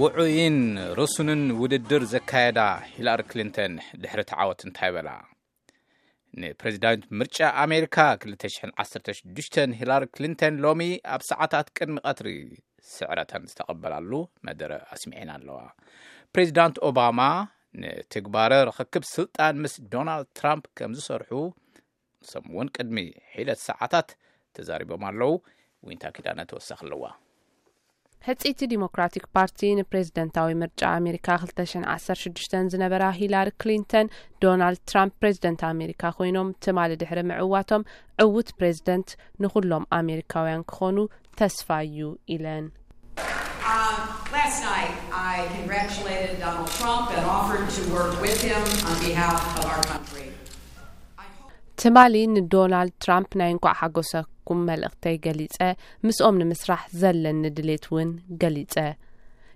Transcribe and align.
ውዑይን 0.00 0.56
ርሱንን 0.98 1.42
ውድድር 1.60 2.02
ዘካየዳ 2.12 2.60
ሂላሪ 2.94 3.20
ክሊንተን 3.30 3.74
ድሕሪቲ 4.02 4.30
ዓወት 4.44 4.60
እንታይ 4.66 4.90
በላ 4.96 5.08
ንፕሬዚዳንት 6.42 7.04
ምርጫ 7.20 7.38
ኣሜሪካ 7.64 7.96
216 8.34 9.60
ሂላሪ 9.80 10.02
ክሊንተን 10.16 10.56
ሎሚ 10.64 10.82
ኣብ 11.16 11.24
ሰዓታት 11.30 11.70
ቅድሚ 11.78 11.96
ቀትሪ 12.08 12.30
ስዕረተን 12.94 13.46
ዝተቐበላሉ 13.52 14.12
መደረ 14.48 14.72
ኣስሚዐና 14.96 15.30
ኣለዋ 15.38 15.60
ፕሬዚዳንት 16.34 16.78
ኦባማ 16.90 17.20
ንትግባረ 17.84 18.52
ርኽክብ 18.70 19.04
ስልጣን 19.16 19.60
ምስ 19.64 19.74
ዶናልድ 19.94 20.30
ትራምፕ 20.40 20.66
ከም 20.80 20.94
ዝሰርሑ 21.00 21.32
ንሰምእውን 22.24 22.70
ቅድሚ 22.76 22.98
ሒለት 23.36 23.60
ሰዓታት 23.68 24.08
ተዛሪቦም 24.58 25.02
ኣለው 25.10 25.32
ታ 26.02 26.08
ዳ 26.24 26.28
ተወሳኣለዋ 26.50 27.02
ህፂቲ 28.26 28.58
ዲሞክራቲክ 28.72 29.24
ፓርቲ 29.36 29.60
ንፕሬዚደንታዊ 29.76 30.48
ምርጫ 30.62 30.80
ኣሜሪካ 30.98 31.28
2ተ 31.42 31.60
ዓሽዱሽተ 31.92 32.54
ዝነበራ 32.72 33.04
ሂላሪ 33.18 33.48
ክሊንተን 33.62 34.10
ዶናልድ 34.44 34.80
ትራምፕ 34.90 35.14
ፕሬዚደንት 35.22 35.60
ኣሜሪካ 35.70 36.02
ኮይኖም 36.18 36.48
ትማሊ 36.64 36.90
ድሕሪ 37.02 37.20
ምዕዋቶም 37.30 37.86
ዕውት 38.24 38.50
ፕሬዚደንት 38.58 39.08
ንኩሎም 39.44 39.84
ኣሜሪካውያን 40.00 40.64
ክኾኑ 40.72 40.98
ተስፋ 41.40 41.68
እዩ 41.86 42.10
ኢለን 42.34 42.66
um, 43.70 43.96
ትማ 51.82 51.96
ንዶናልድ 52.34 52.94
ትራም 53.04 53.24
ናይ 53.40 53.50
እንኳዕ 53.54 53.74
ሓጎሰ 53.80 54.12
መልእኽተይ 54.68 55.16
ገሊፀ 55.24 55.56
ምስኦም 56.06 56.36
ንምስራሕ 56.42 56.80
ዘለኒ 57.02 57.42
ድሌት 57.56 57.84
እውን 57.90 58.10
ገሊፀ 58.42 58.74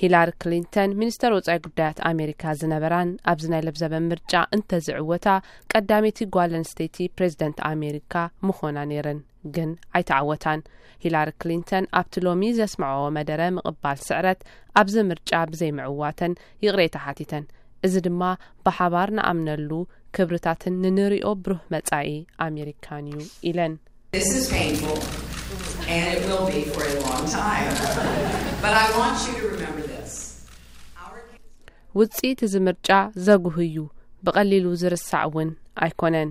ሂላሪ 0.00 0.30
ክሊንተን 0.42 0.90
ሚኒስተር 1.00 1.32
ወፃኢ 1.36 1.58
ጉዳያት 1.64 1.98
ኣሜሪካ 2.10 2.42
ዝነበራን 2.58 3.08
ኣብዚ 3.30 3.46
ናይ 3.52 3.62
ለብዘበን 3.66 4.04
ምርጫ 4.12 4.32
እንተዝዕወታ 4.56 5.26
ቀዳሜይቲ 5.72 6.18
ጓልኣንስተይቲ 6.34 6.98
ፕሬዚደንት 7.18 7.58
ኣሜሪካ 7.72 8.14
ምኾና 8.48 8.76
ነረን 8.90 9.20
ግን 9.56 9.70
ኣይተዓወታን 9.98 10.60
ሂላሪ 11.04 11.28
ክሊንተን 11.42 11.84
ኣብቲ 12.00 12.14
ሎሚ 12.26 12.42
ዘስምዐ 12.60 12.92
መደረ 13.16 13.40
ምቕባል 13.56 13.98
ስዕረት 14.06 14.40
ኣብዚ 14.82 14.94
ምርጫ 15.10 15.32
ብዘይምዕዋተን 15.52 16.32
ይቕሬታ 16.66 16.96
ሓቲተን 17.06 17.46
እዚ 17.88 17.94
ድማ 18.06 18.22
ብሓባር 18.66 19.08
ንኣምነሉ 19.18 19.72
ክብሪታትን 20.16 20.76
ንንሪዮ 20.84 21.26
ብሩህ 21.44 21.60
መጻኢ 21.74 22.08
ኣሜሪካን 22.48 23.06
እዩ 23.12 23.24
ኢለን 23.50 23.74
ውፅኢት 31.98 32.38
እዚ 32.46 32.54
ምርጫ 32.68 32.88
ዘጉህ 33.26 33.58
እዩ 33.66 33.76
ብቀሊሉ 34.26 34.66
ዝርሳዕ 34.82 35.22
እውን 35.28 35.50
ኣይኮነን 35.86 36.30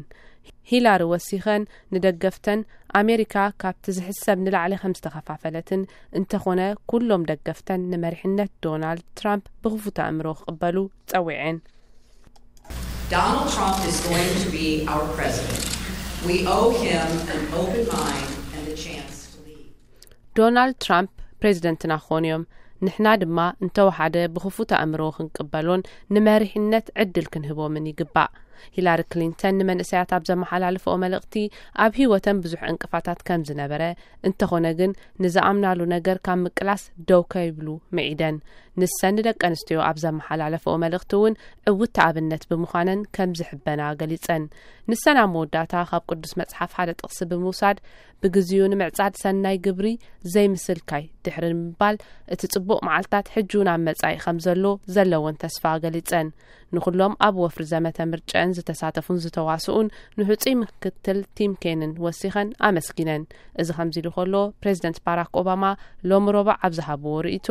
ሂላር 0.72 1.04
ወሲኸን 1.12 1.70
ንደገፍተን 1.96 2.62
ኣሜሪካ 3.02 3.36
ካብቲ 3.64 3.86
ዝሕሰብ 4.00 4.42
ንላዕሊ 4.48 4.76
ከም 4.82 4.96
ዝተኸፋፈለትን 5.00 5.84
እንተኾነ 6.20 6.60
ኩሎም 6.94 7.26
ደገፍተን 7.32 7.84
ንመሪሕነት 7.94 8.52
ዶናልድ 8.70 9.06
ትራምፕ 9.22 9.46
ብኽፉት 9.66 10.00
ኣእምሮ 10.08 10.28
ክቅበሉ 10.42 10.76
ፀዊዐን 11.14 11.60
ዶናልድ 20.38 20.76
ትራምፕ 20.84 21.12
ፕሬዚደንትና 21.42 21.94
ክኾን 22.04 22.26
እዮም 22.30 22.44
ንሕና 22.86 23.08
ድማ 23.22 23.40
እንተወሓደ 23.64 24.16
ብኽፉት 24.34 24.72
ኣእምሮ 24.80 25.04
ክንቅበሎን 25.18 25.86
ንመሪሕነት 26.16 26.88
ዕድል 27.04 27.28
ክንህቦምን 27.36 27.88
ይግባእ 27.92 28.32
ሂላሪ 28.76 29.02
ክሊንተን 29.14 29.58
ንመንእሰያት 29.60 30.12
ኣብ 30.18 30.24
ዘመሓላለፈኦ 30.32 30.94
መልእኽቲ 31.04 31.36
ኣብ 31.84 31.94
ሂወተን 32.02 32.38
ብዙሕ 32.44 32.62
እንቅፋታት 32.72 33.20
ከም 33.28 33.42
ዝነበረ 33.50 33.84
እንተኾነ 34.30 34.66
ግን 34.80 34.92
ንዝኣምናሉ 35.26 35.80
ነገር 35.96 36.18
ካብ 36.28 36.40
ምቅላስ 36.46 36.84
ደውካ 37.12 37.34
ይብሉ 37.48 37.68
ምዒደን 37.98 38.38
ንሰ 38.82 39.00
ንደቂ 39.16 39.42
ኣንስትዮ 39.52 39.78
ኣብ 39.90 39.98
ዘመሓላለፈኦ 40.06 40.74
መልእኽቲ 40.84 41.12
እውን 41.18 41.36
ዕውተ 41.72 41.96
ኣብነት 42.08 42.44
ብምዃነን 42.50 43.00
ከም 43.16 43.32
ዝሕበና 43.40 43.82
ገሊፀን 44.02 44.44
ንሰን 44.92 45.18
ብ 45.24 45.32
መወዳእታ 45.36 45.74
ካብ 45.92 46.04
ቅዱስ 46.12 46.34
መፅሓፍ 46.42 46.72
ሓደ 46.78 46.90
ጥቕሲ 47.00 47.20
ብምውሳድ 47.32 47.78
ብግዜኡ 48.24 48.62
ንምዕፃድ 48.74 49.14
ሰናይ 49.24 49.58
ግብሪ 49.66 49.88
ዘይምስልካይ 50.34 51.04
ድሕሪ 51.26 51.46
ንምባል 51.56 51.98
እቲ 52.34 52.42
ፅቡቅ 52.54 52.80
መዓልትታት 52.88 53.28
ሕጁውን 53.36 53.70
ብ 53.78 53.86
መጻኢ 53.88 54.16
ከም 54.24 54.38
ዘሎ 54.46 54.64
ዘለዎን 54.96 55.36
ተስፋ 55.44 55.64
ገሊፀን 55.84 56.30
ንኩሎም 56.76 57.14
ኣብ 57.28 57.36
ወፍሪ 57.44 57.64
ዘመተ 57.72 57.98
ምርጨአን 58.12 58.54
ዝተሳተፉን 58.56 59.20
ዝተዋስኡን 59.24 59.88
ንህፁይ 60.20 60.56
ምክትል 60.62 61.20
ቲም 61.38 61.52
ኬንን 61.64 61.92
ወሲኸን 62.06 62.50
ኣመስጊነን 62.70 63.24
እዚ 63.64 63.70
ከምዚ 63.78 63.96
ኢሉ 64.02 64.10
ከሎ 64.18 64.34
ፕሬዚደንት 64.64 64.98
ባራክ 65.06 65.30
ኦባማ 65.42 65.64
ሎሚ 66.12 66.28
ሮባዕ 66.38 66.56
ኣብ 66.68 66.74
ዝሃብዎ 66.80 67.14
ርእቶ 67.28 67.48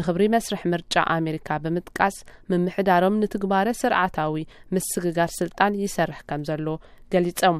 ንክብሪ 0.00 0.22
መስርሕ 0.36 0.62
ምርጫ 0.74 0.94
ኣሜሪካ 1.16 1.48
ብምጥቃስ 1.64 2.18
ምምሕዳሮም 2.52 3.18
ንትግባረ 3.24 3.68
ስርዓታዊ 3.82 4.44
ምስግጋር 4.76 5.32
ስልጣን 5.40 5.80
ይሰርሕ 5.84 6.20
ከም 6.30 6.44
ዘሎ 6.50 6.66
ገሊፆም 7.14 7.58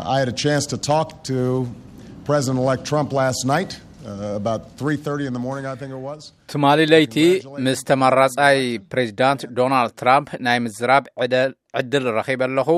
uh, 0.00 0.88
ትማሊ 6.50 6.80
ለይቲ 6.92 7.16
ምስተመራፃይ 7.64 8.60
ፕሬዚዳንት 8.92 9.40
ዶናልድ 9.58 9.92
ትራምፕ 10.00 10.30
ናይ 10.46 10.58
ምዝራብ 10.66 11.04
ዕድል 11.78 12.04
ረኺበ 12.18 12.42
ኣለኹ 12.48 12.68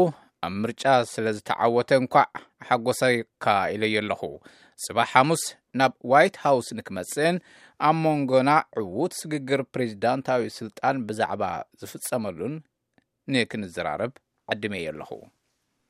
ኣብ 0.47 0.55
ምርጫ 0.63 0.85
ስለዝተዓወተ 1.13 1.91
እንኳዕ 2.03 2.27
ሓጎሰካ 2.71 3.47
ኢለዩ 3.75 3.95
ኣለኹ 4.03 4.23
ጽባህ 4.85 5.09
ሓሙስ 5.13 5.45
ናብ 5.83 5.93
ዋይት 6.13 6.37
ሃውስ 6.47 6.69
ንክመፅእን 6.79 7.37
ኣብ 7.91 7.97
መንጎና 8.07 8.51
ዕዉት 8.83 9.15
ስግግር 9.21 9.63
ፕሬዚዳንታዊ 9.75 10.45
ስልጣን 10.59 10.99
ብዛዕባ 11.11 11.45
ዝፍፀመሉን 11.83 12.57
ንክንዝራርብ 13.35 14.15
ዓድመ 14.55 14.75
የ 14.87 14.93
ኣለኹ 14.95 15.11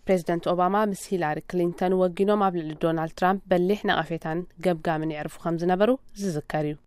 ፕሬዚደንት 0.06 0.44
ኦባማ 0.52 0.76
ምስ 0.92 1.02
ሂላሪ 1.12 1.38
ክሊንተን 1.50 1.92
ወጊኖም 2.02 2.40
ኣብ 2.46 2.54
ልዕሊ 2.58 2.72
ዶናልድ 2.84 3.14
ትራምፕ 3.20 3.42
በሊሕ 3.52 3.80
ነቐፌታን 3.90 4.38
ገምጋምን 4.66 5.14
ይዕርፉ 5.14 5.36
ከም 5.44 5.58
ዝነበሩ 5.62 5.90
ዝዝከር 6.22 6.66
እዩ 6.72 6.78